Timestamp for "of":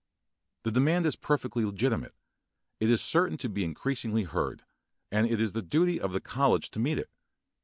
6.01-6.11